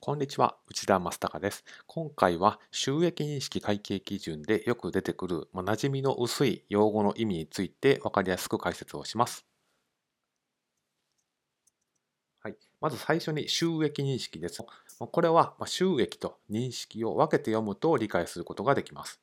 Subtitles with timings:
[0.00, 1.64] こんにちは、内田正孝です。
[1.86, 9.46] 今回は収益認識会計基準でよく出てくる、まあ、馴染みの薄い用語の意味について分かりやすく解説をします。
[12.40, 14.62] はい、まず最初に収益認識です。
[14.98, 19.20] これは収益と認識を分けて読むと理解することができます。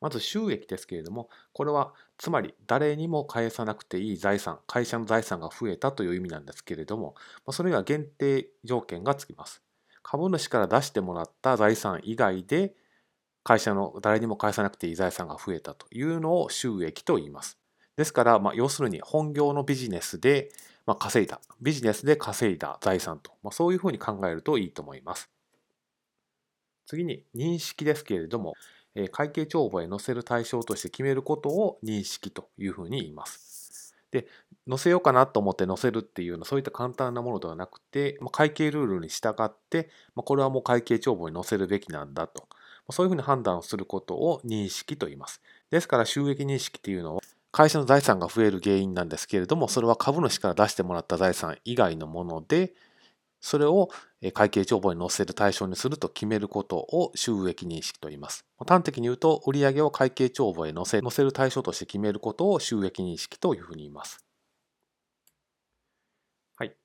[0.00, 7.14] まず収益ですけれども、これはつまり誰にも返さなくていい財産、会社の財産が増えたという意味なんですけれども、
[7.50, 9.62] それには限定条件がつきます。
[10.02, 12.74] 株主から出してもらった財産以外で
[13.42, 17.58] 会社の誰にも返さなくていい財産が増えたというのを収益と言います。
[17.96, 20.50] ですから、まあ、要するに本業のビジネスで、
[20.86, 25.30] まあ、稼いだ、ビジネスで稼いだ財産と、まあ、そういうふうに考えるといいと思います。
[26.86, 28.54] 次に認識ですけれども、
[29.12, 33.94] 会計帳簿へ載せる対象として決めることを認識というふうに言います。
[34.10, 34.26] で、
[34.68, 42.48] 載せようかなと思って載せるっていうのはそういった簡単なものではなくて、ま、会計ルールに従って、ま、これはもう会計帳簿に載せるべきなんだと。
[42.90, 45.40] そういうふうに判断をすることを認識と言います。
[45.70, 52.74] ですから収益認識っていうのは会社の財産が増える原因なんですけれども、それは株主から出してもらった財産以外のもので、
[53.40, 53.88] それを
[54.34, 58.44] 会計帳簿に載せる対象にすると決めることを収益認識と言います。
[58.66, 64.24] 端的に言うと、売上を会計帳簿へ載せ載せる対象として決めることを収益認識というふうに言います。
[66.56, 66.76] はい。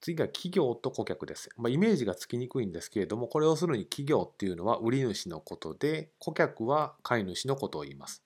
[0.00, 1.50] 次が企業と顧客です。
[1.56, 8.22] まあ、イメージがつきにくいんですけれども、これをするに企業っていうのは売り主のことで、顧客は買い主のことを言います。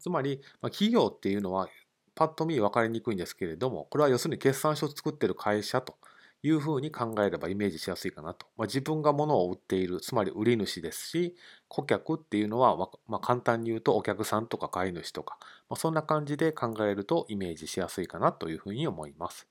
[0.00, 1.68] つまり、まあ、企業っていうのは
[2.14, 5.96] パッと見分かりにくいんですけれども、これは要するに決算書を作っている会社と
[6.42, 8.46] いうふうに考えればイメージしやすいかなと。
[8.56, 11.34] まあ、自分が物を売っている、つまり売り主ですし、
[11.68, 12.76] 顧客っていうのは、
[13.08, 15.38] まあ、簡単に言うとお客さんとか買い主とか、
[15.70, 19.48] まあ、そんな感じで考えるとイメージしやすいかなというふうに思います。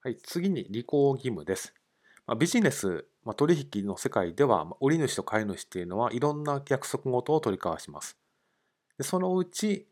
[0.00, 1.74] はい、次に履行義務です。
[2.26, 8.16] まあ、ビジネス、まあ、取引の世界では、売り主と買い主っていうのはいろんな約束事を取り交わします。
[8.96, 9.86] でそのうち、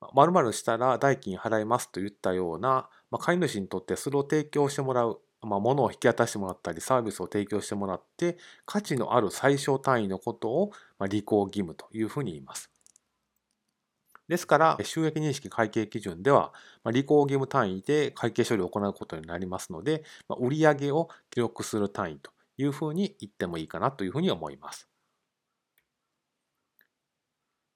[0.00, 8.36] 〇〇したら代金払いますといったような、まあ、買い主にとってそれを提供してもらう、まあ、物を引き渡してもらったりサービスを提供してもらって
[8.66, 12.70] 価値のある最小単位のことを、まあ、履行義務というふうに言います。
[14.28, 16.52] ですから、収益認識会計基準では、
[16.82, 24.88] まあ、履行義務単位で会計処理を行うことになりますので、まあ、売上を記録する単位というふうに言ってもいいかなというふうに思います。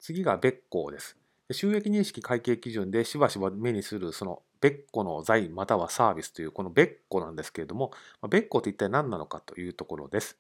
[0.00, 1.19] 次が別項です。
[1.52, 7.92] 収益認識会計基準でしばしば目にするその別個の財またはサービスというこの別個なんですけれども、
[8.28, 10.38] 別個って一体何なのかというところです。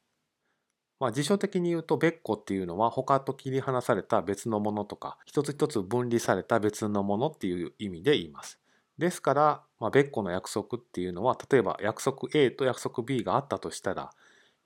[1.00, 8.60] まあ、辞書的に言うと別個っていうのは他と切り離された別のものとか一つ一つ分離された別のものっていう意味で言います。
[8.98, 14.10] ですから、まあ、別個の約束っていうのは例えば約束 A と約束 B があったとしたら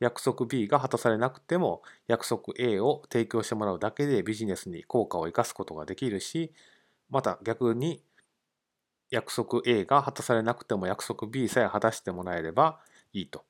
[0.00, 6.52] 約束 B が果たされなくても約束 A を提供してもらうだけでビジネスに効果を生かすことができるし
[7.10, 8.02] また逆に
[9.10, 12.80] 約束 A が果たされなくても約束 B さえ果たしてもらえれば
[13.12, 13.44] いいと。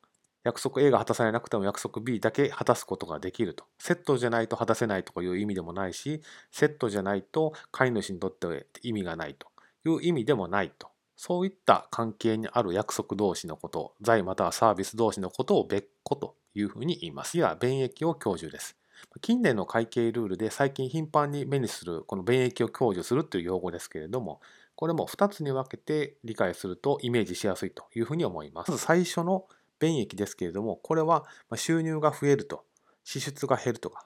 [0.44, 3.64] 約束 A が果たされなくても約束 B だけ果たすことができると。
[3.78, 9.48] セットじゃないと果たせないという意味でもないし、セットじゃないと飼い主にとって意味がないと
[9.88, 10.93] いう意味でもないと。
[11.16, 17.32] そういった関係にある約束同士のこと、財またはサービス同士のことを別個というふうに言います。
[17.32, 18.76] 次は、便益を享受です。
[19.20, 24.40] 近年の会計ルールで最近頻繁に目にするこの便益を享受するという用語ですけれども、
[24.76, 28.70] これも2つに分けて理解するとイメージしやすいというふうに思います。
[28.70, 29.46] まず最初の
[29.78, 32.64] 便益ですけれども、これは収入が増えると、
[33.04, 34.04] 支出が減るとか、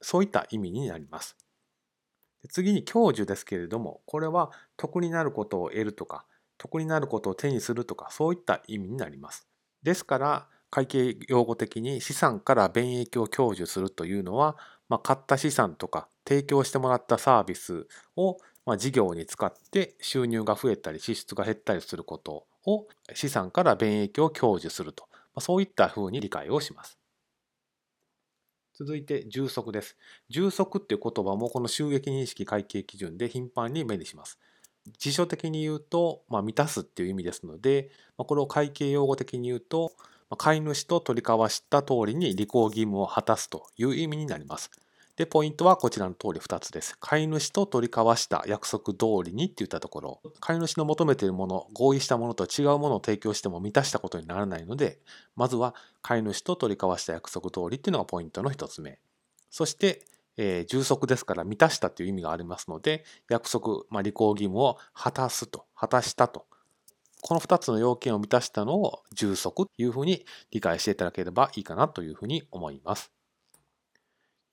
[0.00, 1.36] そういった意味になります。
[2.50, 6.24] 次に享受ですけれども、これは得になることを得るとか、
[6.58, 9.48] 得になることを手にするとかそういった意味になります。
[9.82, 14.56] ですから会計用語的に資産から便益を享受するというのは、
[14.88, 17.86] まあ、買った資産とか提供してもらったサービス
[18.16, 18.36] を、
[18.66, 26.98] まあ、事業に使って収入が増えたり支出が減ったりすることを資産から便益を享受すると、まあ、そういったふうに理解をします。
[28.74, 29.96] 続いて充足です。
[30.28, 34.38] 充足っていう言葉もこの収益認識会計基準で頻繁に目にします。
[34.98, 39.92] 辞書的に言うと、まあ、満たすっていう意味ですので、まあ、これを会計用語的に言うと、
[40.30, 44.70] まあ、飼い主と取り交わした通りに履行義務を果たすという意味になります。
[45.18, 46.96] で、ポイントはこちらの通り2つです。
[47.00, 55.00] 飼い主と取り交わした約束通りにっていったところ、飼い主の求めているもの、合意したものと違うものを提供しても満たしたことにならないので、
[55.34, 59.00] まずは飼い主と取り交わした約束通りっていうのがポイントの1つ目。
[59.50, 60.04] そして、
[60.38, 66.46] えー、充足ですから満たしたという意味がありますので、約束、まあ、履行義務を果たすと、果たしたと
[67.20, 73.12] この2つの要件を満たしたのを充足というふうに理解していただければいいかなというふうに思います。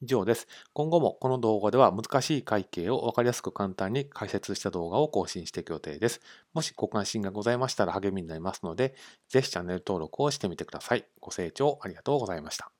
[0.01, 0.47] 以上です。
[0.73, 6.21] 今後もこの動画では難しい会計を分かりやすく簡単に解説した動画を更新していく予定です。
[6.53, 8.95] もしご関心がございましたら励みになりますので、
[9.29, 11.05] ぜひチャンネル登録をしてみてください。
[11.21, 12.75] ご清聴ありがとうございました。